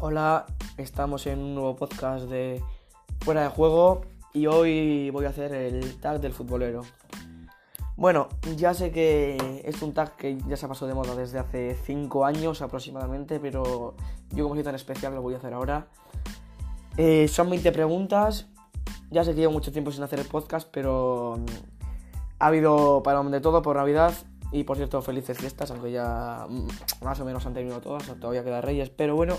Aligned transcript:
Hola, 0.00 0.46
estamos 0.76 1.26
en 1.26 1.40
un 1.40 1.56
nuevo 1.56 1.74
podcast 1.74 2.26
de 2.26 2.62
Fuera 3.18 3.42
de 3.42 3.48
Juego 3.48 4.02
y 4.32 4.46
hoy 4.46 5.10
voy 5.10 5.24
a 5.24 5.30
hacer 5.30 5.52
el 5.52 5.98
tag 5.98 6.20
del 6.20 6.32
futbolero. 6.32 6.82
Bueno, 7.96 8.28
ya 8.56 8.74
sé 8.74 8.92
que 8.92 9.60
es 9.64 9.82
un 9.82 9.94
tag 9.94 10.14
que 10.14 10.38
ya 10.46 10.56
se 10.56 10.68
pasó 10.68 10.86
de 10.86 10.94
moda 10.94 11.16
desde 11.16 11.40
hace 11.40 11.76
5 11.84 12.24
años 12.24 12.62
aproximadamente, 12.62 13.40
pero 13.40 13.96
yo 14.30 14.44
como 14.44 14.54
soy 14.54 14.62
tan 14.62 14.76
especial 14.76 15.16
lo 15.16 15.20
voy 15.20 15.34
a 15.34 15.38
hacer 15.38 15.52
ahora. 15.52 15.88
Eh, 16.96 17.26
son 17.26 17.50
20 17.50 17.72
preguntas, 17.72 18.46
ya 19.10 19.24
sé 19.24 19.34
que 19.34 19.40
llevo 19.40 19.52
mucho 19.52 19.72
tiempo 19.72 19.90
sin 19.90 20.04
hacer 20.04 20.20
el 20.20 20.26
podcast, 20.26 20.68
pero 20.70 21.40
ha 22.38 22.46
habido 22.46 23.02
para 23.02 23.20
de 23.20 23.40
todo 23.40 23.62
por 23.62 23.74
Navidad 23.74 24.14
y 24.52 24.62
por 24.62 24.76
cierto 24.76 25.02
felices 25.02 25.38
fiestas, 25.38 25.72
aunque 25.72 25.90
ya 25.90 26.46
mm, 26.48 26.68
más 27.02 27.18
o 27.18 27.24
menos 27.24 27.44
han 27.46 27.54
terminado 27.54 27.80
todas, 27.80 28.06
todavía 28.20 28.44
queda 28.44 28.60
Reyes, 28.60 28.90
pero 28.90 29.16
bueno. 29.16 29.34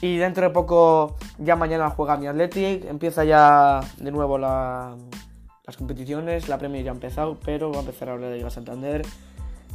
Y 0.00 0.16
dentro 0.16 0.44
de 0.44 0.50
poco, 0.50 1.16
ya 1.38 1.56
mañana 1.56 1.90
juega 1.90 2.16
mi 2.16 2.26
Athletic, 2.28 2.84
empieza 2.84 3.24
ya 3.24 3.80
de 3.96 4.12
nuevo 4.12 4.38
las 4.38 4.96
competiciones, 5.76 6.48
la 6.48 6.56
Premier 6.58 6.84
ya 6.84 6.92
ha 6.92 6.94
empezado, 6.94 7.36
pero 7.44 7.70
va 7.72 7.78
a 7.78 7.80
empezar 7.80 8.10
ahora 8.10 8.28
la 8.28 8.36
Liga 8.36 8.50
Santander. 8.50 9.04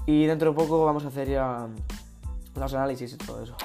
Y 0.05 0.25
dentro 0.25 0.51
de 0.51 0.55
poco 0.55 0.85
vamos 0.85 1.03
a 1.03 1.09
hacer 1.09 1.29
ya 1.29 1.67
los 2.55 2.73
análisis 2.73 3.13
y 3.13 3.17
todo 3.17 3.43
eso. 3.43 3.55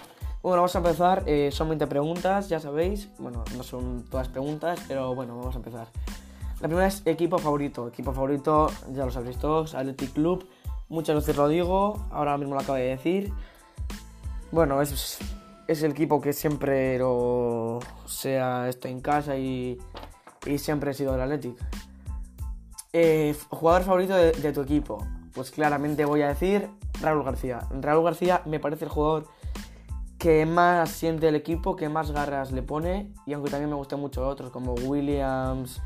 Bueno, 0.42 0.58
vamos 0.58 0.74
a 0.74 0.78
empezar, 0.78 1.22
eh, 1.26 1.50
son 1.52 1.68
20 1.68 1.86
preguntas, 1.86 2.48
ya 2.48 2.60
sabéis, 2.60 3.08
bueno, 3.18 3.44
no 3.56 3.62
son 3.62 4.04
todas 4.04 4.28
preguntas, 4.28 4.80
pero 4.86 5.14
bueno, 5.14 5.36
vamos 5.36 5.54
a 5.54 5.58
empezar. 5.58 5.88
La 6.60 6.68
primera 6.68 6.86
es 6.86 7.02
equipo 7.06 7.38
favorito, 7.38 7.88
equipo 7.88 8.12
favorito, 8.12 8.70
ya 8.92 9.04
lo 9.04 9.10
sabéis 9.10 9.38
todos, 9.38 9.74
Athletic 9.74 10.12
Club, 10.12 10.48
muchas 10.88 11.16
veces 11.16 11.36
lo 11.36 11.48
digo, 11.48 12.04
ahora 12.10 12.36
mismo 12.36 12.54
lo 12.54 12.60
acabo 12.60 12.78
de 12.78 12.84
decir. 12.84 13.32
Bueno, 14.50 14.80
es 14.80 15.18
es 15.68 15.82
el 15.82 15.92
equipo 15.92 16.20
que 16.20 16.32
siempre 16.32 16.98
lo 16.98 17.78
sea, 18.06 18.68
estoy 18.68 18.90
en 18.90 19.00
casa 19.00 19.36
y, 19.36 19.78
siempre 20.56 20.92
he 20.92 20.94
sido 20.94 21.14
el 21.14 21.20
Athletic. 21.20 21.56
Eh, 22.94 23.36
jugador 23.50 23.82
favorito 23.82 24.14
de, 24.14 24.52
tu 24.52 24.62
equipo. 24.62 25.06
Pues 25.34 25.50
claramente 25.50 26.06
voy 26.06 26.22
a 26.22 26.28
decir 26.28 26.70
Raúl 27.02 27.22
García. 27.22 27.60
Raúl 27.70 28.02
García 28.02 28.40
me 28.46 28.58
parece 28.58 28.86
el 28.86 28.90
jugador 28.90 29.26
que 30.18 30.46
más 30.46 30.90
siente 30.90 31.28
el 31.28 31.34
equipo, 31.34 31.76
que 31.76 31.90
más 31.90 32.12
garras 32.12 32.50
le 32.50 32.62
pone. 32.62 33.12
Y 33.26 33.34
aunque 33.34 33.50
también 33.50 33.68
me 33.68 33.76
gustan 33.76 34.00
mucho 34.00 34.26
otros 34.26 34.50
como 34.50 34.72
Williams, 34.72 35.82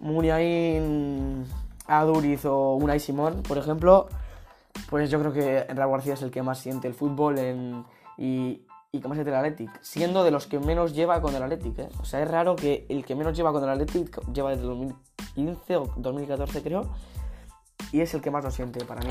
Muniain, 0.00 1.46
Aduriz 1.86 2.44
o 2.46 2.74
Unai 2.74 2.98
Simón, 2.98 3.44
por 3.46 3.58
ejemplo, 3.58 4.08
pues 4.90 5.08
yo 5.08 5.20
creo 5.20 5.32
que 5.32 5.72
Raúl 5.72 5.92
García 5.92 6.14
es 6.14 6.22
el 6.22 6.32
que 6.32 6.42
más 6.42 6.58
siente 6.58 6.88
el 6.88 6.94
fútbol 6.94 7.38
y, 8.18 8.63
y 8.94 9.00
que 9.00 9.08
más 9.08 9.18
es 9.18 9.24
del 9.24 9.34
Athletic, 9.34 9.70
siendo 9.82 10.22
de 10.22 10.30
los 10.30 10.46
que 10.46 10.60
menos 10.60 10.94
lleva 10.94 11.20
con 11.20 11.34
el 11.34 11.42
Athletic. 11.42 11.80
¿eh? 11.80 11.88
O 12.00 12.04
sea, 12.04 12.22
es 12.22 12.30
raro 12.30 12.54
que 12.54 12.86
el 12.88 13.04
que 13.04 13.16
menos 13.16 13.36
lleva 13.36 13.50
con 13.50 13.64
el 13.64 13.68
Athletic 13.68 14.24
lleva 14.32 14.50
desde 14.50 14.62
2015 14.62 15.76
o 15.78 15.92
2014 15.96 16.62
creo, 16.62 16.82
y 17.90 18.02
es 18.02 18.14
el 18.14 18.20
que 18.20 18.30
más 18.30 18.44
lo 18.44 18.52
siente 18.52 18.84
para 18.84 19.00
mí. 19.00 19.10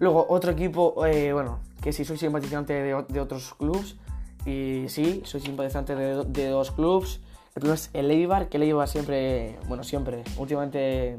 Luego, 0.00 0.26
otro 0.28 0.50
equipo, 0.52 1.06
eh, 1.06 1.32
bueno, 1.32 1.60
que 1.80 1.94
si 1.94 2.04
soy 2.04 2.18
simpatizante 2.18 2.74
de, 2.74 3.20
otros 3.20 3.54
clubes, 3.54 3.96
y 4.44 4.84
sí, 4.88 5.22
soy 5.24 5.40
simpatizante 5.40 5.96
de, 5.96 6.48
dos 6.48 6.72
clubes. 6.72 7.22
El 7.54 7.60
primero 7.62 7.74
es 7.74 7.88
el 7.94 8.10
Eibar, 8.10 8.50
que 8.50 8.58
el 8.58 8.64
Eibar 8.64 8.86
siempre, 8.86 9.58
bueno, 9.66 9.82
siempre, 9.82 10.24
últimamente 10.36 11.18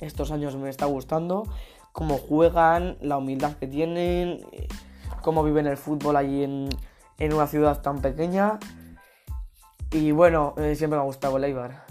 estos 0.00 0.30
años 0.30 0.56
me 0.56 0.68
está 0.68 0.84
gustando, 0.84 1.44
cómo 1.92 2.18
juegan, 2.18 2.98
la 3.00 3.16
humildad 3.16 3.54
que 3.54 3.66
tienen 3.66 4.40
cómo 5.22 5.44
viven 5.44 5.66
el 5.66 5.76
fútbol 5.76 6.16
allí 6.16 6.44
en, 6.44 7.32
una 7.32 7.46
ciudad 7.46 7.80
tan 7.82 8.00
pequeña. 8.00 8.58
Y 9.90 10.12
bueno, 10.12 10.54
eh, 10.58 10.74
siempre 10.74 10.98
me 10.98 11.02
ha 11.02 11.06
gustado 11.06 11.36
el 11.36 11.44
Eibar. 11.44 11.84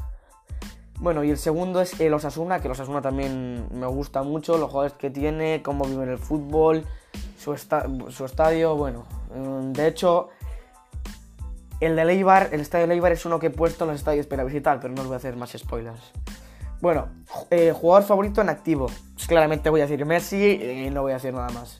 Bueno, 0.99 1.23
y 1.23 1.29
el 1.29 1.37
segundo 1.37 1.81
es 1.81 1.99
el 1.99 2.13
Osasuna, 2.13 2.59
que 2.59 2.67
el 2.67 2.71
Osasuna 2.71 3.01
también 3.01 3.67
me 3.71 3.85
gusta 3.87 4.23
mucho, 4.23 4.57
los 4.57 4.69
jugadores 4.69 4.97
que 4.97 5.09
tiene, 5.11 5.61
cómo 5.63 5.85
viven 5.85 6.09
el 6.09 6.17
fútbol, 6.17 6.85
su, 7.37 7.55
su 8.09 8.25
estadio, 8.25 8.75
bueno. 8.75 9.05
Mm, 9.35 9.73
de 9.73 9.87
hecho, 9.87 10.29
el 11.79 11.95
de 11.95 12.01
Eibar, 12.01 12.49
el 12.51 12.61
estadio 12.61 12.87
de 12.87 12.95
Eibar 12.95 13.11
es 13.11 13.25
uno 13.25 13.37
que 13.37 13.47
he 13.47 13.51
puesto 13.51 13.83
en 13.83 13.91
los 13.91 13.99
estadios 13.99 14.25
para 14.25 14.43
visitar, 14.43 14.79
pero 14.79 14.93
no 14.93 15.01
os 15.01 15.07
voy 15.07 15.13
a 15.13 15.17
hacer 15.17 15.35
más 15.35 15.51
spoilers. 15.51 16.11
Bueno, 16.81 17.07
eh, 17.49 17.71
jugador 17.71 18.03
favorito 18.03 18.41
en 18.41 18.49
activo. 18.49 18.87
Pues 19.13 19.27
claramente 19.27 19.69
voy 19.69 19.81
a 19.81 19.87
decir 19.87 20.05
Messi 20.05 20.85
y 20.85 20.89
no 20.89 21.01
voy 21.03 21.11
a 21.11 21.15
decir 21.15 21.33
nada 21.33 21.49
más. 21.49 21.79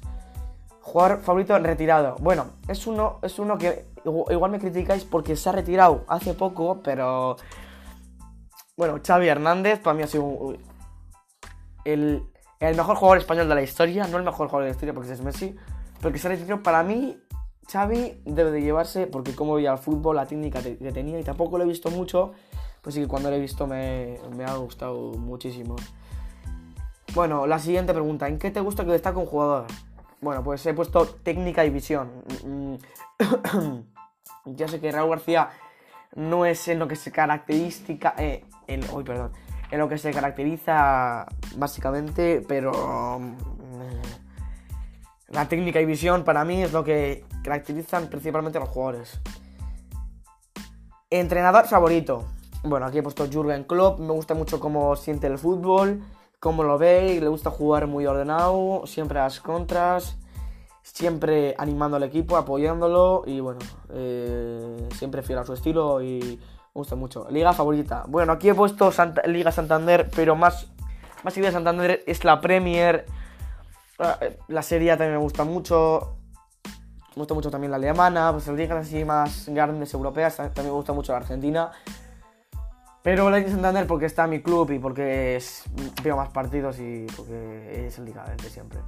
Jugador 0.88 1.20
favorito 1.20 1.59
retirado. 1.59 2.16
Bueno, 2.22 2.46
es 2.70 2.88
uno, 2.88 3.20
es 3.22 3.40
uno 3.40 3.58
que 3.58 3.88
igual 4.30 4.52
me 4.52 4.58
criticáis 4.58 5.03
porque 5.03 5.36
se 5.36 5.50
ha 5.50 5.52
retirado 5.52 6.06
hace 6.08 6.34
poco, 6.34 6.80
pero. 6.81 7.36
Bueno, 8.78 9.02
Xavi 9.06 9.28
Hernández 9.28 9.80
para 9.80 9.96
mí 9.96 10.03
ha 10.03 10.08
sido 10.08 10.56
el, 11.84 12.24
mejor 12.62 12.96
jugador 12.96 13.18
español 13.18 13.50
de 13.50 13.56
la 13.56 13.64
historia. 13.64 14.08
No 14.08 14.18
el 14.18 14.24
mejor 14.24 14.48
jugador 14.48 14.64
de 14.64 14.70
la 14.70 14.75
historia 14.75 14.94
porque 14.94 15.12
es 15.12 15.20
Messi, 15.20 15.58
pero 16.00 16.14
que 16.14 16.20
se 16.20 16.30
ha 16.30 16.31
retirado. 16.31 16.64
Para 16.64 16.84
mí, 16.84 17.19
Xavi 17.69 18.22
debe 18.24 18.52
de 18.52 18.62
llevarse 18.62 19.08
porque 19.08 19.36
como 19.36 19.56
veía 19.56 19.74
el 19.74 19.80
fútbol, 19.80 20.16
la 20.16 20.25
técnica 20.25 20.62
que 20.62 20.92
tenía 20.94 21.19
y 21.19 21.24
tampoco 21.25 21.58
lo 21.58 21.66
he 21.66 21.68
visto 21.68 21.92
mucho. 21.92 22.31
Pues 22.81 22.96
sí 22.96 23.02
que 23.02 23.09
cuando 23.09 23.30
lo 23.30 23.36
he 23.36 23.42
visto 23.42 23.68
me, 23.68 24.19
me 24.38 24.46
ha 24.46 24.56
gustado 24.56 25.12
muchísimo. 25.16 25.75
Bueno, 27.14 27.46
la 27.46 27.59
siguiente 27.59 27.92
pregunta. 27.92 28.30
¿En 28.30 28.40
qué 28.40 28.52
te 28.52 28.62
gusta 28.62 28.86
que 28.86 28.92
destaque 28.92 29.18
un 29.18 29.25
jugador? 29.25 29.66
Bueno, 30.19 30.44
pues 30.44 30.66
he 30.66 30.73
puesto 30.73 31.05
técnica 31.05 31.63
y 31.63 31.69
visión. 31.69 32.23
ya 34.45 34.67
sé 34.67 34.79
que 34.79 34.91
Raúl 34.91 35.11
García 35.11 35.50
no 36.16 36.45
es 36.45 36.67
en 36.67 36.79
lo 36.79 36.88
que 36.88 36.95
se 36.95 37.11
caracteriza. 37.11 38.13
Eh, 38.17 38.44
en, 38.67 38.81
perdón. 39.03 39.31
En 39.69 39.79
lo 39.79 39.88
que 39.88 39.97
se 39.97 40.11
caracteriza 40.11 41.27
básicamente, 41.56 42.44
pero. 42.47 43.19
Mm, 43.19 43.35
la 45.29 45.47
técnica 45.47 45.81
y 45.81 45.85
visión 45.85 46.23
para 46.23 46.45
mí 46.45 46.63
es 46.63 46.72
lo 46.72 46.83
que 46.83 47.25
caracterizan 47.44 48.07
principalmente 48.07 48.57
a 48.57 48.61
los 48.61 48.69
jugadores. 48.69 49.19
Entrenador 51.09 51.67
favorito. 51.67 52.25
Bueno, 52.63 52.85
aquí 52.85 52.97
he 52.97 53.03
puesto 53.03 53.27
Jurgen 53.31 53.66
Klopp. 53.66 54.00
Me 54.00 54.13
gusta 54.13 54.33
mucho 54.33 54.59
cómo 54.59 54.95
siente 54.95 55.27
el 55.27 55.38
fútbol 55.38 56.01
como 56.40 56.64
lo 56.64 56.78
veis, 56.78 57.22
le 57.22 57.28
gusta 57.28 57.50
jugar 57.50 57.88
muy 57.88 58.06
ordenado, 58.06 58.84
siempre 58.86 59.20
a 59.20 59.24
las 59.24 59.40
contras, 59.40 60.18
siempre 60.84 61.56
animando 61.58 61.98
al 61.98 62.03
equipo, 62.03 62.38
apoyándolo 62.38 63.24
y 63.25 63.40
bueno, 63.40 63.59
eh, 63.90 64.88
siempre 64.96 65.22
fiel 65.22 65.40
a 65.40 65.46
su 65.46 65.53
estilo 65.53 66.02
y 66.02 66.20
me 66.20 66.80
gusta 66.80 66.96
mucho. 66.96 67.28
Liga 67.30 67.53
favorita. 67.53 68.06
Bueno, 68.08 68.34
aquí 68.34 68.50
he 68.50 68.56
puesto 68.56 68.92
Liga 69.25 69.52
Santander, 69.52 70.09
pero 70.16 70.36
más, 70.36 70.68
más 71.24 71.34
que 71.34 71.40
Liga 71.40 71.52
Santander 71.52 72.03
es 72.06 72.24
la 72.24 72.40
Premier. 72.40 73.06
Ah, 74.00 74.19
la 74.48 74.62
serie 74.62 74.92
también 74.92 75.14
me 75.14 75.18
gusta 75.18 75.44
mucho. 75.44 76.18
Me 77.16 77.22
gusta 77.22 77.34
mucho 77.34 77.50
también 77.50 77.72
la 77.72 77.78
alemana, 77.78 78.31
pues 78.31 78.46
las 78.46 78.56
ligas 78.56 78.86
así 78.86 79.04
más 79.04 79.50
grandes 79.50 79.92
europeas, 79.92 80.36
también 80.36 80.68
me 80.68 80.72
gusta 80.72 80.94
mucho 80.94 81.14
la 81.14 81.18
Argentina. 81.18 81.72
Pero 83.07 83.29
la 83.29 83.41
Santander 83.41 83.88
porque 83.88 84.06
está 84.06 84.28
mi 84.28 84.41
club 84.41 84.69
y 84.72 84.79
porque 84.79 85.41
veo 86.03 86.18
más 86.18 86.28
partidos 86.28 86.78
y 86.81 87.06
porque 87.16 87.88
es 87.88 87.97
el 88.00 88.03
Liga 88.03 88.25
de 88.25 88.50
siempre. 88.50 88.79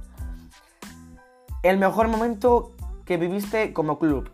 El 1.62 1.78
mejor 1.78 2.08
momento 2.08 2.72
que 3.06 3.16
viviste 3.16 3.72
como 3.72 3.98
club. 3.98 4.30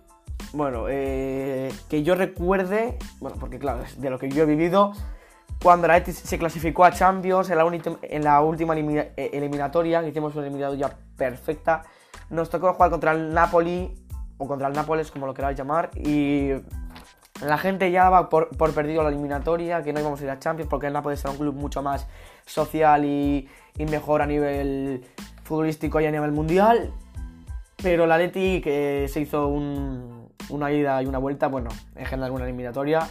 Bueno, 0.53 0.87
eh, 0.89 1.73
que 1.89 2.03
yo 2.03 2.17
recuerde, 2.17 2.99
bueno, 3.21 3.37
porque 3.39 3.61
claro, 3.61 3.85
es 3.85 4.01
de 4.01 4.11
lo 4.11 4.19
que 4.19 4.29
yo 4.29 4.43
he 4.43 4.47
vivido, 4.47 4.91
cuando 5.63 5.87
la 5.87 5.99
Etis 5.99 6.17
se 6.19 6.37
clasificó 6.37 6.85
a 6.85 6.91
Champions 6.91 7.49
en 7.51 7.57
la, 7.57 7.99
en 8.03 8.25
la 8.25 8.41
última 8.41 8.77
eh, 8.77 9.31
eliminatoria, 9.33 10.03
que 10.03 10.09
hicimos 10.09 10.35
una 10.35 10.47
eliminatoria 10.47 10.99
perfecta, 11.17 11.85
nos 12.29 12.51
tocó 12.51 12.73
jugar 12.75 12.91
contra 12.91 13.13
el 13.13 13.33
Napoli, 13.33 13.95
o 14.39 14.49
contra 14.49 14.67
el 14.67 14.75
Nápoles, 14.75 15.13
como 15.13 15.27
lo 15.27 15.35
queráis 15.35 15.57
llamar, 15.57 15.91
y 15.95 16.51
la 17.43 17.59
gente 17.59 17.91
ya 17.91 18.05
daba 18.05 18.29
por, 18.29 18.49
perdido 18.75 19.03
la 19.03 19.11
eliminatoria, 19.11 19.83
que 19.83 19.93
no 19.93 20.01
íbamos 20.01 20.21
a 20.21 20.25
ir 20.25 20.31
a 20.31 20.39
Champions, 20.39 20.69
porque 20.71 20.87
el 20.87 20.93
Napoli 20.93 21.17
era 21.19 21.31
un 21.31 21.37
club 21.37 21.55
mucho 21.55 21.83
más 21.83 22.07
social 22.45 23.05
y, 23.05 23.49
mejor 23.91 24.23
a 24.23 24.27
nivel 24.27 25.05
futbolístico 25.45 26.01
y 26.01 26.07
a 26.07 26.11
nivel 26.11 26.33
mundial. 26.33 26.93
Pero 27.83 28.07
la 28.07 28.17
Leti, 28.17 28.61
que 28.61 29.07
se 29.09 29.21
hizo 29.21 29.49
una 29.49 30.73
ida 30.73 31.03
y 31.03 31.07
una 31.07 31.19
vuelta, 31.19 31.49
bueno, 31.49 31.69
en 31.95 32.07
general 32.07 32.31
una 32.31 32.45
eliminatoria, 32.45 33.07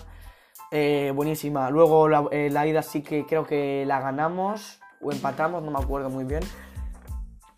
eh, 0.72 1.12
buenísima. 1.16 1.70
Luego 1.70 2.10
la, 2.10 2.26
eh, 2.32 2.50
la, 2.52 2.66
ida 2.66 2.82
sí 2.82 3.04
que 3.04 3.26
creo 3.26 3.46
que 3.46 3.86
la 3.86 4.00
ganamos 4.00 4.80
o 5.02 5.12
empatamos, 5.12 5.62
no 5.62 5.72
me 5.72 5.80
acuerdo 5.80 6.10
muy 6.10 6.24
bien. 6.24 6.42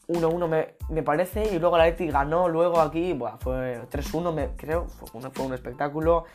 1-1 0.08 0.68
me, 0.90 1.04
parece, 1.04 1.54
y 1.54 1.60
luego 1.60 1.78
la 1.78 1.86
Leti 1.86 2.08
ganó 2.08 2.48
luego 2.48 2.80
aquí, 2.80 3.14
bueno, 3.14 3.38
fue 3.40 3.82
3-1 3.90 4.34
me, 4.34 4.48
creo, 4.56 4.88
fue 4.88 5.46
un, 5.46 5.54
espectáculo. 5.54 6.26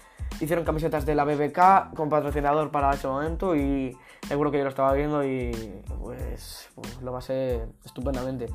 Hicieron 0.41 0.65
camisetas 0.65 1.05
de 1.07 1.15
la 1.15 1.25
BBK 1.25 1.95
con 1.95 2.09
patrocinador 2.09 2.71
para 2.71 2.93
ese 2.93 3.07
momento 3.07 3.55
y 3.57 3.97
seguro 4.27 4.51
que 4.51 4.59
yo 4.59 4.65
lo 4.65 4.71
estaba 4.71 4.93
viendo 4.93 5.25
y 5.25 5.53
pues, 6.01 6.69
pues 6.75 7.01
lo 7.01 7.13
pasé 7.13 7.67
estupendamente. 7.85 8.47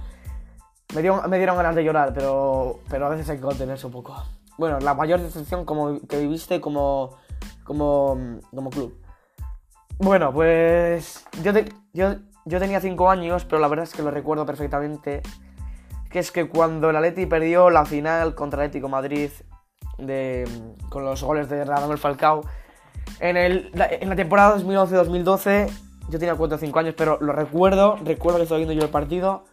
Me 0.93 1.01
dieron, 1.01 1.29
me 1.29 1.37
dieron 1.37 1.57
ganas 1.57 1.75
de 1.75 1.83
llorar, 1.83 2.13
pero, 2.13 2.79
pero 2.89 3.07
a 3.07 3.09
veces 3.09 3.29
hay 3.29 3.37
que 3.37 3.43
contenerse 3.43 3.85
un 3.85 3.91
poco. 3.91 4.15
Bueno, 4.57 4.79
la 4.79 4.93
mayor 4.93 5.19
decepción 5.19 5.65
como, 5.65 5.99
que 6.07 6.19
viviste 6.19 6.61
como, 6.61 7.17
como, 7.63 8.39
como 8.53 8.69
club. 8.69 8.99
Bueno, 9.99 10.31
pues 10.31 11.25
yo, 11.43 11.51
yo, 11.93 12.15
yo 12.47 12.59
tenía 12.59 12.79
5 12.79 13.09
años, 13.09 13.45
pero 13.45 13.59
la 13.59 13.67
verdad 13.67 13.83
es 13.83 13.93
que 13.93 14.01
lo 14.01 14.11
recuerdo 14.11 14.45
perfectamente. 14.45 15.21
Que 16.09 16.19
es 16.19 16.31
que 16.31 16.47
cuando 16.47 16.89
el 16.89 16.95
Atleti 16.95 17.25
perdió 17.25 17.69
la 17.69 17.85
final 17.85 18.33
contra 18.33 18.63
el 18.63 18.67
Atlético 18.67 18.87
Madrid 18.87 19.29
con 20.89 21.03
los 21.03 21.23
goles 21.23 21.49
de 21.49 21.65
Radamel 21.65 21.97
Falcao, 21.97 22.45
en, 23.19 23.35
el, 23.35 23.71
en 23.73 24.09
la 24.09 24.15
temporada 24.15 24.57
2011-2012 24.57 25.69
yo 26.09 26.19
tenía 26.19 26.35
4 26.35 26.55
o 26.55 26.59
5 26.59 26.79
años, 26.79 26.95
pero 26.97 27.17
lo 27.19 27.33
recuerdo, 27.33 27.97
recuerdo 28.03 28.37
que 28.37 28.43
estaba 28.43 28.57
viendo 28.57 28.73
yo 28.73 28.83
el 28.83 28.89
partido. 28.89 29.43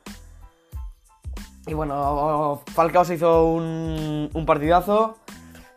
Y 1.66 1.74
bueno, 1.74 2.62
Falcao 2.74 3.04
se 3.04 3.14
hizo 3.14 3.46
un, 3.46 4.30
un 4.32 4.46
partidazo. 4.46 5.16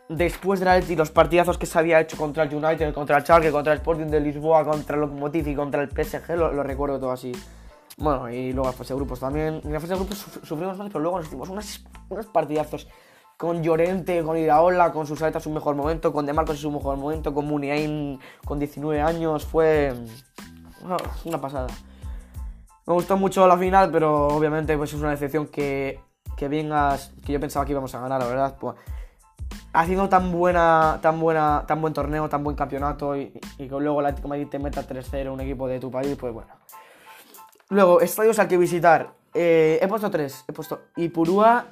Después 0.09 0.61
de 0.61 0.65
la 0.65 0.79
y 0.79 0.95
los 0.95 1.11
partidazos 1.11 1.57
que 1.57 1.65
se 1.65 1.77
había 1.77 1.99
hecho 1.99 2.15
contra 2.15 2.43
el 2.43 2.53
United, 2.53 2.93
contra 2.93 3.17
el 3.17 3.23
Schalke, 3.23 3.51
contra 3.51 3.73
el 3.73 3.79
Sporting 3.79 4.05
de 4.05 4.21
Lisboa, 4.21 4.63
contra 4.63 4.95
el 4.95 5.01
Lokomotiv 5.01 5.47
y 5.47 5.55
contra 5.55 5.81
el 5.81 5.89
PSG, 5.89 6.35
lo, 6.37 6.63
recuerdo 6.63 6.99
todo 6.99 7.11
así. 7.11 7.33
Bueno, 7.97 8.29
y 8.29 8.53
luego 8.53 8.69
la 8.69 8.73
fase 8.73 8.93
de 8.93 8.99
grupos 8.99 9.19
también. 9.19 9.61
En 9.65 9.73
la 9.73 9.79
fase 9.79 9.93
de 9.93 9.99
grupos 9.99 10.17
sufrimos 10.43 10.77
más, 10.77 10.87
pero 10.87 10.99
luego 10.99 11.17
nos 11.17 11.27
hicimos 11.27 11.49
unos 11.49 12.25
partidazos 12.27 12.87
con 13.37 13.61
Llorente, 13.61 14.23
con 14.23 14.37
Iraola, 14.37 14.91
con 14.91 15.05
Susareta 15.05 15.39
su 15.39 15.49
mejor 15.49 15.75
momento, 15.75 16.13
con 16.13 16.25
De 16.25 16.33
Marcos 16.33 16.59
su 16.59 16.71
mejor 16.71 16.97
momento, 16.97 17.33
con 17.33 17.45
Muniain 17.45 18.19
con 18.45 18.59
19 18.59 19.01
años. 19.01 19.45
Fue 19.45 19.93
una 21.25 21.41
pasada. 21.41 21.67
Me 22.85 22.93
gustó 22.93 23.17
mucho 23.17 23.45
la 23.47 23.57
final, 23.57 23.91
pero 23.91 24.27
obviamente 24.27 24.77
pues 24.77 24.93
es 24.93 24.99
una 24.99 25.11
decepción 25.11 25.47
que, 25.47 25.99
que 26.37 26.47
vengas, 26.47 27.11
que 27.25 27.33
yo 27.33 27.39
pensaba 27.39 27.65
que 27.65 27.73
íbamos 27.73 27.93
a 27.93 27.99
ganar, 27.99 28.21
la 28.21 28.27
verdad. 28.27 28.57
Pues, 28.57 28.75
haciendo 29.77 30.09
tan 30.09 30.31
buena, 30.31 30.99
tan 31.01 31.19
buena, 31.19 31.63
tan 31.67 31.79
buen 31.81 31.93
torneo, 31.93 32.27
tan 32.27 32.43
buen 32.43 32.55
campeonato 32.55 33.15
y, 33.15 33.31
que 33.57 33.67
luego 33.67 33.99
el 33.99 34.07
Atlético 34.07 34.27
Madrid 34.27 34.47
te 34.49 34.57
meta 34.57 34.87
3-0 34.87 35.31
un 35.31 35.41
equipo 35.41 35.67
de 35.67 35.79
tu 35.79 35.91
país, 35.91 36.17
pues 36.19 36.33
bueno. 36.33 36.49
Luego, 37.69 38.01
estadios 38.01 38.39
al 38.39 38.47
que 38.47 38.57
visitar. 38.57 39.13
Eh, 39.33 39.77
he 39.79 39.87
puesto 39.87 40.09
tres. 40.09 40.43
He 40.47 40.53
puesto 40.53 40.81
Ipurúa. 40.95 41.67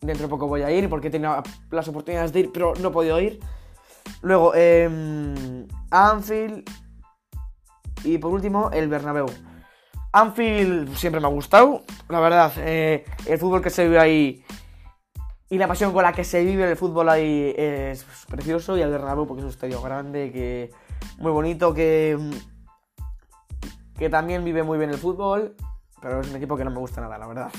Dentro 0.00 0.26
de 0.26 0.30
poco 0.30 0.46
voy 0.46 0.62
a 0.62 0.70
ir 0.70 0.88
porque 0.88 1.08
he 1.08 1.10
tenido 1.10 1.42
las 1.70 1.88
oportunidades 1.88 2.32
de 2.32 2.40
ir, 2.40 2.50
pero 2.52 2.74
no 2.80 2.88
he 2.88 2.92
podido 2.92 3.20
ir. 3.20 3.40
Luego, 4.22 4.52
eh, 4.54 4.88
Anfield 5.90 6.64
y 8.04 8.18
por 8.18 8.32
último, 8.32 8.70
el 8.72 8.88
Bernabéu. 8.88 9.26
Anfield 10.12 10.94
siempre 10.94 11.20
me 11.20 11.26
ha 11.26 11.30
gustado, 11.30 11.82
la 12.08 12.20
verdad. 12.20 12.52
Eh, 12.58 13.04
el 13.26 13.38
fútbol 13.38 13.60
que 13.60 13.70
se 13.70 13.84
vive 13.84 13.98
ahí 13.98 14.45
y 15.48 15.58
la 15.58 15.68
pasión 15.68 15.92
con 15.92 16.02
la 16.02 16.12
que 16.12 16.24
se 16.24 16.44
vive 16.44 16.68
el 16.68 16.76
fútbol 16.76 17.08
ahí 17.08 17.54
es 17.56 18.04
precioso. 18.28 18.76
Y 18.76 18.82
el 18.82 18.90
Bernabéu 18.90 19.26
porque 19.26 19.40
es 19.40 19.44
un 19.44 19.50
estadio 19.50 19.80
grande, 19.80 20.32
que 20.32 20.70
muy 21.18 21.30
bonito, 21.30 21.72
que, 21.72 22.18
que 23.96 24.10
también 24.10 24.44
vive 24.44 24.64
muy 24.64 24.76
bien 24.78 24.90
el 24.90 24.98
fútbol. 24.98 25.54
Pero 26.00 26.20
es 26.20 26.28
un 26.28 26.36
equipo 26.36 26.56
que 26.56 26.64
no 26.64 26.70
me 26.70 26.78
gusta 26.78 27.00
nada, 27.00 27.16
la 27.16 27.26
verdad. 27.28 27.50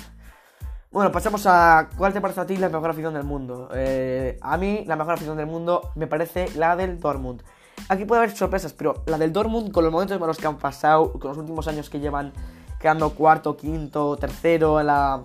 Bueno, 0.92 1.12
pasamos 1.12 1.46
a 1.48 1.90
cuál 1.98 2.12
te 2.12 2.22
parece 2.22 2.42
a 2.42 2.46
ti 2.46 2.58
la 2.58 2.70
mejor 2.70 2.90
afición 2.90 3.14
del 3.14 3.24
mundo. 3.24 3.70
Eh, 3.74 4.38
a 4.42 4.58
mí 4.58 4.84
la 4.86 4.96
mejor 4.96 5.14
afición 5.14 5.38
del 5.38 5.48
mundo 5.48 5.92
me 5.96 6.08
parece 6.08 6.48
la 6.56 6.76
del 6.76 7.00
Dortmund. 7.00 7.42
Aquí 7.90 8.04
puede 8.06 8.24
haber 8.24 8.36
sorpresas, 8.36 8.74
pero 8.74 9.04
la 9.06 9.18
del 9.18 9.32
Dortmund, 9.32 9.72
con 9.72 9.84
los 9.84 9.94
momentos 9.94 10.20
malos 10.20 10.38
que 10.38 10.48
han 10.48 10.58
pasado, 10.58 11.14
con 11.14 11.30
los 11.30 11.38
últimos 11.38 11.68
años 11.68 11.90
que 11.90 12.00
llevan 12.00 12.34
quedando 12.80 13.12
cuarto, 13.12 13.56
quinto, 13.56 14.18
tercero 14.18 14.80
en 14.80 14.88
la, 14.88 15.24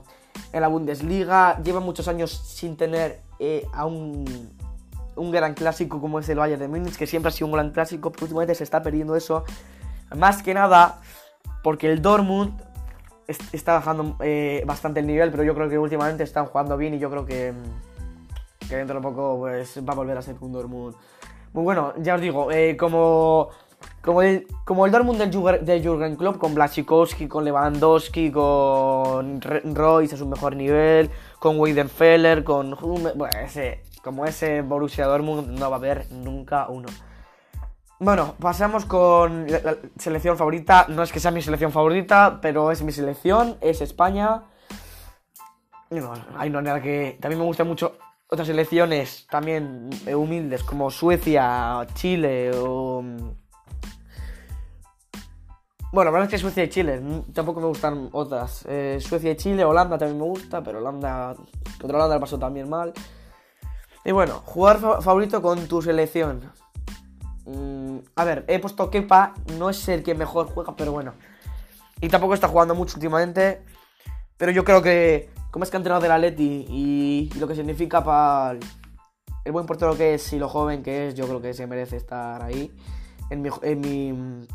en 0.52 0.60
la 0.60 0.68
Bundesliga, 0.68 1.60
llevan 1.62 1.82
muchos 1.82 2.08
años 2.08 2.30
sin 2.30 2.76
tener 2.76 3.20
eh, 3.38 3.66
a 3.72 3.86
un, 3.86 4.24
gran 5.16 5.54
clásico 5.54 6.00
como 6.00 6.18
es 6.18 6.28
el 6.28 6.38
Bayern 6.38 6.60
de 6.60 6.68
Múnich, 6.68 6.96
que 6.96 7.06
siempre 7.06 7.28
ha 7.28 7.32
sido 7.32 7.46
un 7.46 7.52
gran 7.52 7.70
clásico, 7.70 8.10
pero 8.10 8.24
últimamente 8.24 8.54
se 8.54 8.64
está 8.64 8.82
perdiendo 8.82 9.16
eso. 9.16 9.44
Más 10.16 10.42
que 10.42 10.54
nada 10.54 11.00
porque 11.62 11.90
el 11.90 12.02
Dortmund 12.02 12.60
está 13.26 13.74
bajando 13.74 14.16
eh, 14.20 14.62
bastante 14.66 15.00
el 15.00 15.06
nivel, 15.06 15.30
pero 15.30 15.42
yo 15.42 15.54
creo 15.54 15.68
que 15.68 15.78
últimamente 15.78 16.22
están 16.22 16.46
jugando 16.46 16.76
bien 16.76 16.94
y 16.94 16.98
yo 16.98 17.10
creo 17.10 17.24
que, 17.24 17.52
que 18.68 18.76
dentro 18.76 18.96
de 18.96 19.02
poco 19.02 19.38
pues, 19.40 19.78
va 19.88 19.92
a 19.92 19.96
volver 19.96 20.18
a 20.18 20.22
ser 20.22 20.36
un 20.40 20.52
Dortmund 20.52 20.96
muy 21.52 21.64
bueno, 21.64 21.92
ya 21.98 22.14
os 22.14 22.20
digo, 22.20 22.50
eh, 22.50 22.76
como, 22.78 23.50
como, 24.02 24.22
el, 24.22 24.46
como 24.64 24.86
el 24.86 24.92
Dortmund 24.92 25.18
del, 25.18 25.64
del 25.64 25.86
Jurgen 25.86 26.16
Klopp, 26.16 26.38
con 26.38 26.54
Blaszczykowski, 26.54 27.28
con 27.28 27.44
Lewandowski, 27.44 28.30
con 28.30 29.40
Royce 29.40 30.14
a 30.14 30.18
su 30.18 30.26
mejor 30.26 30.56
nivel, 30.56 31.10
con 31.38 31.58
Weidenfeller, 31.58 32.44
con 32.44 32.76
bueno, 32.80 33.28
ese, 33.44 33.82
como 34.02 34.24
ese 34.24 34.62
Borussia 34.62 35.06
Dortmund 35.06 35.58
no 35.58 35.70
va 35.70 35.76
a 35.76 35.78
haber 35.78 36.10
nunca 36.12 36.68
uno. 36.68 36.88
Bueno, 37.98 38.34
pasamos 38.40 38.84
con 38.84 39.46
la, 39.46 39.76
selección 39.96 40.36
favorita. 40.36 40.86
No 40.88 41.04
es 41.04 41.12
que 41.12 41.20
sea 41.20 41.30
mi 41.30 41.40
selección 41.40 41.70
favorita, 41.70 42.40
pero 42.42 42.72
es 42.72 42.82
mi 42.82 42.90
selección, 42.90 43.56
es 43.60 43.80
España. 43.80 44.42
No, 45.90 46.12
hay 46.36 46.50
no 46.50 46.60
nada 46.60 46.82
que. 46.82 47.16
También 47.20 47.38
me 47.38 47.46
gusta 47.46 47.62
mucho 47.62 47.96
otras 48.32 48.48
selecciones 48.48 49.26
también 49.30 49.90
eh, 50.06 50.14
humildes 50.14 50.64
como 50.64 50.90
Suecia, 50.90 51.86
Chile 51.92 52.50
o... 52.54 53.04
Bueno, 55.92 56.10
la 56.10 56.12
verdad 56.12 56.24
es 56.24 56.30
que 56.30 56.38
Suecia 56.38 56.64
y 56.64 56.70
Chile, 56.70 57.02
tampoco 57.34 57.60
me 57.60 57.66
gustan 57.66 58.08
otras. 58.12 58.64
Eh, 58.66 58.98
Suecia 58.98 59.32
y 59.32 59.36
Chile, 59.36 59.62
Holanda 59.62 59.98
también 59.98 60.18
me 60.18 60.24
gusta, 60.24 60.62
pero 60.62 60.78
Holanda, 60.78 61.36
contra 61.78 61.98
Holanda 61.98 62.14
le 62.14 62.20
pasó 62.20 62.38
también 62.38 62.66
mal. 62.70 62.94
Y 64.02 64.10
bueno, 64.12 64.40
jugar 64.46 64.78
favorito 64.78 65.42
con 65.42 65.68
tu 65.68 65.82
selección. 65.82 66.50
Mm, 67.44 67.98
a 68.16 68.24
ver, 68.24 68.46
he 68.48 68.58
puesto 68.58 68.88
Kepa, 68.88 69.34
no 69.58 69.68
es 69.68 69.86
el 69.88 70.02
que 70.02 70.14
mejor 70.14 70.46
juega, 70.46 70.74
pero 70.76 70.92
bueno. 70.92 71.12
Y 72.00 72.08
tampoco 72.08 72.32
está 72.32 72.48
jugando 72.48 72.74
mucho 72.74 72.96
últimamente. 72.96 73.62
Pero 74.38 74.50
yo 74.50 74.64
creo 74.64 74.80
que 74.80 75.28
como 75.50 75.64
es 75.64 75.70
que 75.70 75.78
del 75.78 76.10
Atleti 76.10 76.66
y, 76.70 77.30
y 77.34 77.38
lo 77.38 77.46
que 77.46 77.54
significa 77.54 78.02
para 78.02 78.58
el 79.44 79.52
buen 79.52 79.66
portero 79.66 79.94
que 79.94 80.14
es 80.14 80.32
y 80.32 80.38
lo 80.38 80.48
joven 80.48 80.82
que 80.82 81.08
es, 81.08 81.14
yo 81.14 81.26
creo 81.26 81.42
que 81.42 81.52
se 81.52 81.66
merece 81.66 81.98
estar 81.98 82.42
ahí 82.42 82.74
en 83.32 83.42
mi, 83.42 83.50
mi, 83.76 84.46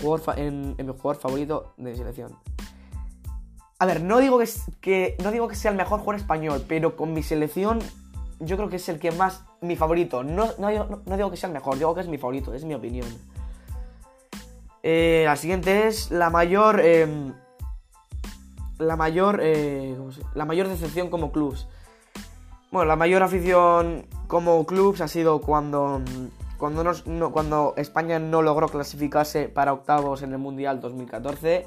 jugador, 0.00 0.38
en, 0.38 0.76
mi 0.76 0.92
jugador 0.92 1.16
favorito 1.16 1.74
de 1.76 1.94
selección. 1.96 2.36
A 3.78 3.86
ver, 3.86 4.02
no 4.02 4.18
digo 4.18 4.40
que, 4.80 5.16
no 5.22 5.30
digo 5.30 5.48
que 5.48 5.54
sea 5.54 5.70
el 5.70 5.76
mejor 5.76 6.00
jugador 6.00 6.20
español, 6.20 6.64
pero 6.66 6.96
con 6.96 7.12
mi 7.12 7.22
selección 7.22 7.78
yo 8.40 8.56
creo 8.56 8.68
que 8.68 8.76
es 8.76 8.88
el 8.88 8.98
que 8.98 9.12
más 9.12 9.44
mi 9.60 9.76
favorito. 9.76 10.24
No, 10.24 10.48
no, 10.58 11.16
digo 11.16 11.30
que 11.30 11.36
sea 11.36 11.48
el 11.48 11.54
mejor, 11.54 11.76
digo 11.76 11.94
que 11.94 12.00
es 12.00 12.08
mi 12.08 12.18
favorito, 12.18 12.54
es 12.54 12.64
mi 12.64 12.74
opinión. 12.74 13.06
Eh, 14.82 15.24
la 15.26 15.36
siguiente 15.36 15.86
es 15.86 16.10
la 16.10 16.30
mayor... 16.30 16.80
Em, 16.80 17.34
la 18.78 18.96
mayor, 18.96 19.40
eh, 19.42 19.96
la 20.34 20.44
mayor 20.44 20.68
decepción 20.68 21.08
como 21.08 21.32
clubs. 21.32 21.66
Bueno, 22.70 22.88
la 22.88 22.96
mayor 22.96 23.22
afición 23.22 24.06
como 24.26 24.66
clubs 24.66 25.00
ha 25.00 25.08
sido 25.08 25.40
cuando, 25.40 26.02
cuando, 26.58 27.74
España 27.76 28.18
no 28.18 28.42
logró 28.42 28.68
clasificarse 28.68 29.48
para 29.48 29.72
octavos 29.72 30.22
en 30.22 30.32
el 30.32 30.38
Mundial 30.38 30.80
2014. 30.80 31.66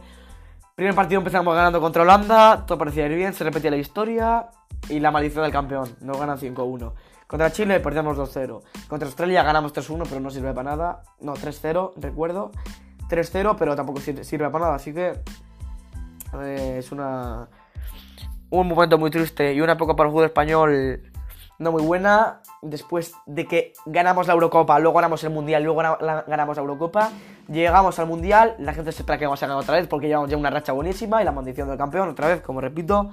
Primer 0.76 0.96
partido 0.96 1.20
empezamos 1.20 1.54
ganando 1.56 1.82
contra 1.82 2.04
Holanda, 2.04 2.66
todo 2.66 2.78
parecía 2.78 3.06
ir 3.06 3.16
bien, 3.16 3.34
se 3.34 3.44
repetía 3.44 3.72
la 3.72 3.78
historia 3.78 4.48
y 4.88 5.00
la 5.00 5.12
maldición 5.12 5.44
del 5.44 5.52
campeón, 5.52 5.90
nos 6.02 6.18
ganan 6.18 6.38
5-1. 6.38 6.94
Contra 7.28 7.52
Chile 7.52 7.80
perdemos 7.80 8.18
2-0. 8.18 8.62
Contra 8.88 9.06
Australia 9.08 9.44
ganamos 9.44 9.74
3-1, 9.74 10.04
pero 10.08 10.20
no 10.20 10.32
sirve 10.32 10.54
para 10.54 10.72
nada. 10.72 11.04
No, 11.20 11.36
3-0, 11.36 11.94
recuerdo. 11.98 12.52
3-0, 13.08 13.56
pero 13.58 13.76
tampoco 13.76 14.00
sirve 14.00 14.50
para 14.50 14.66
nada, 14.66 14.76
así 14.76 14.94
que 14.94 15.20
es 16.44 16.92
una 16.92 17.48
un 18.52 18.68
momento 18.68 18.98
muy 18.98 19.12
triste 19.12 19.54
y 19.54 19.62
una 19.62 19.74
época 19.74 19.96
para 19.96 20.10
el 20.10 20.14
fútbol 20.14 20.26
español 20.26 21.09
no 21.60 21.72
muy 21.72 21.84
buena. 21.84 22.42
Después 22.62 23.14
de 23.26 23.46
que 23.46 23.74
ganamos 23.86 24.28
la 24.28 24.34
Eurocopa, 24.34 24.80
luego 24.80 24.96
ganamos 24.96 25.24
el 25.24 25.30
Mundial, 25.30 25.64
luego 25.64 25.80
ganamos 25.80 26.58
la 26.58 26.62
Eurocopa, 26.62 27.12
llegamos 27.48 28.00
al 28.00 28.08
Mundial, 28.08 28.56
la 28.60 28.74
gente 28.74 28.92
se 28.92 29.04
espera 29.04 29.18
que 29.18 29.26
vamos 29.26 29.42
a 29.44 29.48
ganar 29.48 29.62
otra 29.62 29.76
vez 29.76 29.88
porque 29.88 30.08
llevamos 30.08 30.30
ya 30.30 30.38
una 30.38 30.50
racha 30.50 30.74
buenísima 30.74 31.22
y 31.22 31.26
la 31.26 31.32
maldición 31.32 31.70
del 31.70 31.78
campeón 31.78 32.10
otra 32.10 32.28
vez, 32.28 32.42
como 32.42 32.60
repito. 32.60 33.12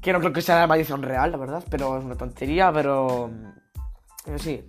Que 0.00 0.12
no 0.12 0.20
creo 0.20 0.32
que 0.32 0.42
sea 0.42 0.60
la 0.60 0.66
maldición 0.66 1.02
real, 1.02 1.32
la 1.32 1.38
verdad, 1.38 1.64
pero 1.70 1.98
es 1.98 2.04
una 2.04 2.14
tontería, 2.14 2.70
pero... 2.72 3.30
pero 4.24 4.38
sí. 4.38 4.68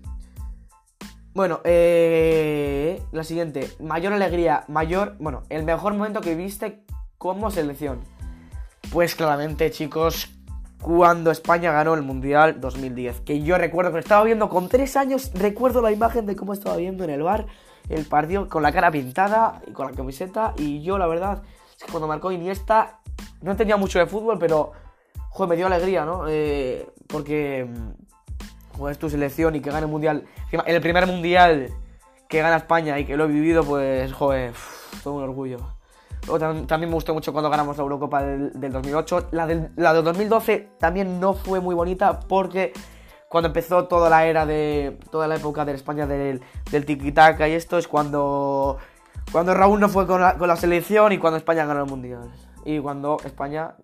Bueno, 1.34 1.60
eh, 1.66 3.04
la 3.12 3.26
siguiente. 3.26 3.70
Mayor 3.82 4.14
alegría, 4.14 4.64
mayor... 4.70 5.18
Bueno, 5.20 5.44
el 5.50 5.66
mejor 5.66 5.94
momento 5.94 6.22
que 6.22 6.36
viste 6.36 6.86
como 7.18 7.52
selección? 7.52 8.00
Pues 8.92 9.16
claramente, 9.16 9.72
chicos, 9.72 10.35
cuando 10.82 11.32
España 11.32 11.72
ganó 11.72 11.94
el 11.94 12.02
Mundial 12.02 12.60
2010. 12.60 13.22
Que 13.22 13.42
yo 13.42 13.58
recuerdo 13.58 13.94
que 13.94 14.00
estaba 14.00 14.24
viendo 14.24 14.50
con 14.50 14.70
tres 14.70 14.96
años, 14.98 15.32
recuerdo 15.34 15.82
la 15.82 15.92
imagen 15.92 16.26
de 16.26 16.36
cómo 16.36 16.54
estaba 16.54 16.78
viendo 16.78 17.04
en 17.04 17.10
el 17.10 17.24
bar 17.24 17.46
el 17.90 18.06
partido 18.06 18.50
con 18.50 18.64
la 18.64 18.72
cara 18.72 18.92
pintada 18.92 19.62
y 19.68 19.72
con 19.72 19.88
la 19.88 19.94
camiseta. 19.94 20.54
Y 20.58 20.82
yo, 20.82 20.98
la 20.98 21.08
verdad, 21.08 21.44
es 21.76 21.84
que 21.84 21.92
cuando 21.92 22.08
marcó 22.08 22.32
Iniesta, 22.32 23.00
no 23.42 23.52
entendía 23.52 23.78
mucho 23.78 24.00
de 24.00 24.08
fútbol, 24.08 24.38
pero 24.40 24.72
joder, 25.30 25.50
me 25.50 25.56
dio 25.56 25.68
alegría, 25.68 26.06
¿no? 26.06 26.26
Eh, 26.28 26.90
porque 27.08 27.68
joder, 28.78 28.92
es 28.94 29.00
tu 29.00 29.10
selección 29.10 29.56
y 29.56 29.62
que 29.62 29.70
gane 29.70 29.86
el 29.86 29.92
mundial. 29.92 30.26
El 30.66 30.82
primer 30.82 31.08
mundial 31.08 31.70
que 32.28 32.42
gana 32.42 32.58
España 32.58 33.00
y 33.00 33.06
que 33.06 33.18
lo 33.18 33.26
he 33.26 33.28
vivido, 33.28 33.64
pues, 33.64 34.12
joder, 34.14 34.54
todo 35.04 35.16
un 35.16 35.24
orgullo. 35.24 35.60
También, 36.26 36.90
me 36.90 36.96
gustó 36.96 37.14
mucho 37.14 37.32
cuando 37.32 37.50
ganamos 37.50 37.78
la 37.78 37.84
Eurocopa 37.84 38.24
del, 38.24 38.52
2008. 38.72 39.30
La 39.32 39.48
del, 39.48 39.72
la 39.76 39.94
del 39.94 40.04
2012 40.04 40.70
también 40.80 41.20
no 41.20 41.34
fue 41.34 41.60
muy 41.60 41.76
bonita 41.76 42.20
porque 42.20 42.74
cuando 43.30 43.48
empezó 43.48 43.86
toda 43.88 44.10
la 44.10 44.26
era 44.26 44.46
de. 44.46 44.98
toda 45.12 45.28
la 45.28 45.36
época 45.36 45.66
de 45.66 45.74
España 45.74 46.08
del, 46.08 46.42
del 46.72 46.86
tiki-taka 46.86 47.48
y 47.48 47.54
esto 47.54 47.78
es 47.78 47.88
cuando. 47.88 48.78
Cuando 49.32 49.54
Raúl 49.54 49.80
no 49.80 49.90
fue 49.90 50.06
con 50.06 50.22
la, 50.22 50.38
con 50.38 50.48
la 50.48 50.56
selección 50.56 51.12
y 51.12 51.18
cuando 51.18 51.38
España 51.38 51.66
ganó 51.66 51.84
el 51.84 51.90
mundial. 51.90 52.32
Y 52.64 52.80
cuando 52.80 53.18
España 53.24 53.76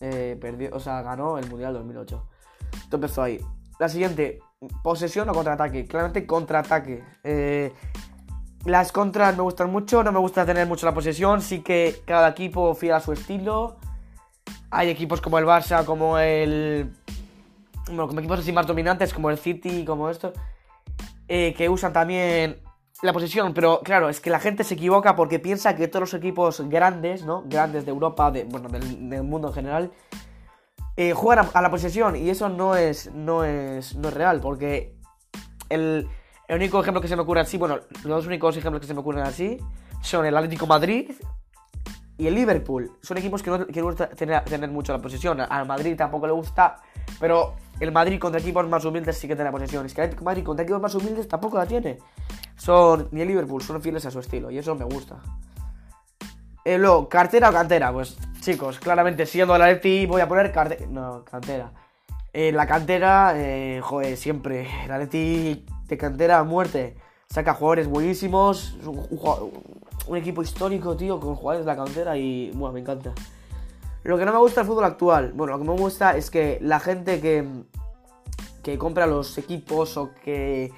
eh, 0.00 0.36
perdió, 0.40 0.70
o 0.72 0.80
sea, 0.80 1.02
ganó 1.02 1.38
el 1.38 1.48
mundial 1.48 1.74
2008. 1.74 2.28
Esto 2.72 2.96
empezó 2.96 3.22
ahí. 3.22 3.40
La 3.78 3.88
siguiente, 3.88 4.40
posesión 4.82 5.28
o 5.28 5.32
contraataque. 5.32 5.86
Claramente 5.86 6.26
contraataque. 6.26 7.04
Eh, 7.24 7.72
las 8.64 8.92
contras 8.92 9.36
me 9.36 9.42
gustan 9.42 9.70
mucho, 9.70 10.02
no 10.02 10.12
me 10.12 10.18
gusta 10.18 10.44
tener 10.44 10.66
mucho 10.66 10.86
la 10.86 10.94
posesión, 10.94 11.40
sí 11.40 11.60
que 11.60 12.02
cada 12.04 12.28
equipo 12.28 12.74
fiel 12.74 12.94
a 12.94 13.00
su 13.00 13.12
estilo. 13.12 13.76
Hay 14.70 14.90
equipos 14.90 15.20
como 15.20 15.38
el 15.38 15.44
Barça, 15.44 15.84
como 15.84 16.18
el 16.18 16.90
bueno, 17.88 18.06
como 18.06 18.20
equipos 18.20 18.40
así 18.40 18.52
más 18.52 18.66
dominantes 18.66 19.14
como 19.14 19.30
el 19.30 19.38
City, 19.38 19.84
como 19.84 20.10
esto, 20.10 20.32
eh, 21.26 21.54
que 21.54 21.68
usan 21.68 21.92
también 21.92 22.60
la 23.02 23.12
posesión, 23.12 23.54
pero 23.54 23.80
claro, 23.80 24.08
es 24.08 24.20
que 24.20 24.30
la 24.30 24.40
gente 24.40 24.64
se 24.64 24.74
equivoca 24.74 25.14
porque 25.14 25.38
piensa 25.38 25.76
que 25.76 25.88
todos 25.88 26.00
los 26.00 26.14
equipos 26.14 26.60
grandes, 26.68 27.24
¿no? 27.24 27.44
Grandes 27.46 27.84
de 27.84 27.90
Europa, 27.90 28.30
de, 28.30 28.44
bueno, 28.44 28.68
del, 28.68 29.22
mundo 29.22 29.48
en 29.48 29.54
general, 29.54 29.92
eh, 30.96 31.12
juegan 31.12 31.48
a, 31.54 31.62
la 31.62 31.70
posesión 31.70 32.16
y 32.16 32.28
eso 32.28 32.48
no 32.48 32.74
es, 32.74 33.12
no 33.12 33.44
es, 33.44 33.94
no 33.94 34.08
es 34.08 34.14
real, 34.14 34.40
porque 34.40 34.96
el, 35.68 36.08
el 36.48 36.56
único 36.56 36.80
ejemplo 36.80 37.00
que 37.00 37.08
se 37.08 37.14
me 37.14 37.22
ocurre 37.22 37.40
así, 37.40 37.58
bueno, 37.58 37.76
los 37.76 38.04
dos 38.04 38.26
únicos 38.26 38.56
ejemplos 38.56 38.80
que 38.80 38.86
se 38.86 38.94
me 38.94 39.00
ocurren 39.00 39.22
así 39.22 39.58
son 40.02 40.24
el 40.24 40.34
Atlético 40.34 40.66
Madrid 40.66 41.10
y 42.16 42.26
el 42.26 42.34
Liverpool. 42.34 42.90
Son 43.02 43.18
equipos 43.18 43.42
que 43.42 43.50
no, 43.50 43.66
que 43.66 43.82
gusta 43.82 44.08
tener, 44.08 44.42
tener 44.44 44.70
mucho 44.70 44.92
la 44.92 44.98
posesión. 44.98 45.40
Al 45.40 45.66
Madrid 45.66 45.94
tampoco 45.96 46.26
le 46.26 46.32
gusta, 46.32 46.80
pero 47.20 47.54
el 47.80 47.92
Madrid 47.92 48.18
contra 48.18 48.40
equipos 48.40 48.66
más 48.66 48.84
humildes 48.84 49.18
sí 49.18 49.28
que 49.28 49.36
tiene 49.36 49.50
la 49.50 49.52
posesión. 49.52 49.84
Es 49.84 49.92
que 49.92 50.02
el 50.02 50.20
Madrid 50.22 50.42
contra 50.42 50.64
equipos 50.64 50.80
más 50.80 50.94
humildes 50.94 51.28
tampoco 51.28 51.58
la 51.58 51.66
tiene. 51.66 51.98
Son, 52.56 53.08
ni 53.12 53.20
el 53.20 53.28
Liverpool, 53.28 53.62
son 53.62 53.80
fieles 53.82 54.04
a 54.06 54.10
su 54.10 54.18
estilo 54.18 54.50
y 54.50 54.58
eso 54.58 54.74
me 54.74 54.84
gusta. 54.84 55.16
Eh, 56.64 56.78
luego, 56.78 57.08
cartera 57.08 57.50
o 57.50 57.52
cantera. 57.52 57.92
Pues 57.92 58.16
chicos, 58.40 58.78
claramente 58.78 59.26
siendo 59.26 59.54
el 59.54 59.62
Atleti 59.62 60.06
voy 60.06 60.22
a 60.22 60.28
poner 60.28 60.50
cartera. 60.50 60.86
No, 60.88 61.24
cantera. 61.24 61.72
En 62.32 62.56
la 62.56 62.66
cantera, 62.66 63.32
eh, 63.36 63.80
joder, 63.82 64.16
siempre. 64.16 64.66
El 64.84 64.92
Atleti 64.92 65.64
de 65.88 65.98
cantera 65.98 66.38
a 66.38 66.44
muerte. 66.44 66.96
Saca 67.28 67.54
jugadores 67.54 67.88
buenísimos. 67.88 68.76
Un, 68.84 70.16
equipo 70.16 70.42
histórico, 70.42 70.96
tío, 70.96 71.20
con 71.20 71.34
jugadores 71.34 71.66
de 71.66 71.72
la 71.72 71.76
cantera 71.76 72.16
y, 72.16 72.50
bueno, 72.54 72.72
me 72.72 72.80
encanta. 72.80 73.12
Lo 74.04 74.16
que 74.16 74.24
no 74.24 74.32
me 74.32 74.38
gusta 74.38 74.62
del 74.62 74.68
fútbol 74.68 74.84
actual, 74.84 75.32
bueno, 75.34 75.52
lo 75.52 75.58
que 75.58 75.68
me 75.68 75.76
gusta 75.76 76.16
es 76.16 76.30
que 76.30 76.58
la 76.62 76.80
gente 76.80 77.20
que, 77.20 77.46
que 78.62 78.78
compra 78.78 79.06
los 79.06 79.36
equipos 79.36 79.98
o 79.98 80.12
que 80.24 80.72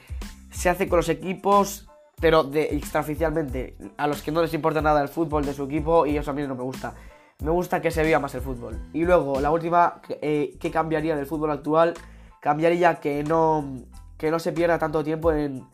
se 0.51 0.69
hace 0.69 0.89
con 0.89 0.97
los 0.97 1.09
equipos, 1.09 1.89
pero 2.21 2.43
de 2.43 2.75
extraoficialmente, 2.75 3.77
a 3.97 4.09
los 4.09 4.23
que 4.23 4.33
no 4.33 4.43
les 4.43 4.53
importa 4.53 4.83
nada 4.83 5.01
el 5.01 5.09
fútbol 5.09 5.45
de 5.45 5.55
su 5.55 5.65
equipo 5.65 6.07
y 6.07 6.17
eso 6.17 6.33
a 6.33 6.35
mí 6.35 6.43
no 6.43 6.57
me 6.57 6.63
gusta. 6.65 6.95
Me 7.43 7.51
gusta 7.51 7.81
que 7.81 7.91
se 7.91 8.03
viva 8.03 8.19
más 8.19 8.35
el 8.35 8.43
fútbol. 8.43 8.79
Y 8.93 9.05
luego, 9.05 9.41
la 9.41 9.51
última, 9.51 10.03
eh, 10.09 10.57
¿qué 10.61 10.71
cambiaría 10.71 11.17
del 11.17 11.27
fútbol 11.27 11.53
actual? 11.53 11.95
Cambiaría 12.41 12.97
que 12.97 13.23
no, 13.23 13.77
que 14.21 14.31
no 14.31 14.39
se 14.39 14.53
pierda 14.53 14.79
tanto 14.79 15.03
tiempo 15.03 15.33
en, 15.33 15.67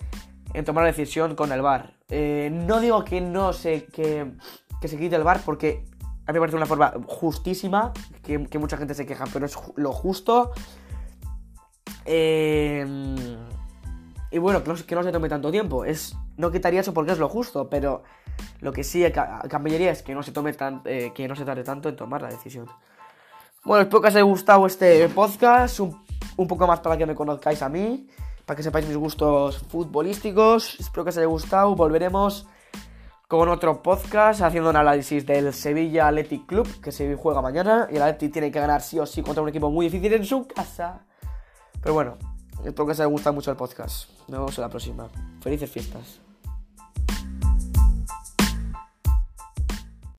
en 0.54 0.64
tomar 0.64 0.84
la 0.84 0.92
decisión 0.92 1.34
con 1.34 1.50
el 1.50 1.62
VAR. 1.62 1.94
Eh, 2.08 2.48
no 2.52 2.78
digo 2.78 3.04
que 3.04 3.20
no 3.20 3.52
se, 3.52 3.86
que, 3.86 4.34
que 4.80 4.86
se 4.86 4.96
quite 4.96 5.16
el 5.16 5.24
VAR 5.24 5.40
porque 5.44 5.84
a 6.26 6.32
mí 6.32 6.34
me 6.34 6.38
parece 6.38 6.56
una 6.56 6.66
forma 6.66 6.92
justísima, 7.08 7.92
que, 8.22 8.38
mucha 8.58 8.76
gente 8.76 8.94
se 8.94 9.04
queja, 9.04 9.24
pero 9.32 9.46
es 9.46 9.58
lo 9.74 9.92
justo. 9.92 10.52
Em, 12.04 13.16
y 14.30 14.38
bueno, 14.38 14.62
que 14.62 14.94
no, 14.94 15.02
se 15.02 15.10
tome 15.10 15.28
tanto 15.28 15.50
tiempo. 15.50 15.84
Es, 15.84 16.16
no 16.36 16.52
quitaría 16.52 16.82
eso 16.82 16.94
porque 16.94 17.12
es 17.12 17.18
lo 17.18 17.28
justo, 17.28 17.68
pero 17.68 18.04
lo 18.60 18.72
que 18.72 18.84
sí 18.84 19.04
cambiaría 19.50 19.90
es 19.90 20.04
que 20.04 20.14
no 20.14 20.22
se 20.22 20.30
tome 20.30 20.52
tan, 20.52 20.82
eh, 20.84 21.10
que 21.12 21.26
no 21.26 21.34
se 21.34 21.44
tarde 21.44 21.64
tanto 21.64 21.88
en 21.88 21.96
tomar 21.96 22.22
la 22.22 22.28
decisión. 22.28 22.66
Bueno, 23.64 23.82
espero 23.82 24.00
que 24.02 24.08
os 24.08 24.14
haya 24.14 24.22
gustado 24.22 24.66
este 24.66 25.08
podcast, 25.08 25.80
un, 25.80 26.06
un 26.36 26.46
poco 26.46 26.66
más 26.66 26.80
para 26.80 26.96
que 26.96 27.06
me 27.06 27.14
conozcáis 27.14 27.62
a 27.62 27.68
mí, 27.68 28.08
para 28.46 28.56
que 28.56 28.62
sepáis 28.62 28.86
mis 28.86 28.96
gustos 28.96 29.58
futbolísticos. 29.68 30.78
Espero 30.78 31.04
que 31.04 31.10
os 31.10 31.16
haya 31.18 31.26
gustado. 31.26 31.74
Volveremos 31.74 32.46
con 33.28 33.48
otro 33.48 33.82
podcast 33.82 34.40
haciendo 34.40 34.70
un 34.70 34.76
análisis 34.76 35.26
del 35.26 35.52
Sevilla 35.52 36.06
Athletic 36.06 36.46
Club 36.46 36.80
que 36.80 36.92
se 36.92 37.16
juega 37.16 37.42
mañana 37.42 37.88
y 37.90 37.96
el 37.96 38.02
Athletic 38.02 38.32
tiene 38.32 38.52
que 38.52 38.60
ganar 38.60 38.80
sí 38.80 39.00
o 39.00 39.04
sí 39.04 39.22
contra 39.22 39.42
un 39.42 39.48
equipo 39.48 39.70
muy 39.70 39.86
difícil 39.86 40.14
en 40.14 40.24
su 40.24 40.46
casa. 40.46 41.04
Pero 41.82 41.94
bueno, 41.94 42.16
espero 42.64 42.86
que 42.86 42.92
os 42.92 43.00
haya 43.00 43.06
gustado 43.06 43.34
mucho 43.34 43.50
el 43.50 43.56
podcast. 43.56 44.10
Nos 44.28 44.38
vemos 44.38 44.56
en 44.56 44.62
la 44.62 44.70
próxima. 44.70 45.08
Felices 45.40 45.68
fiestas. 45.68 46.25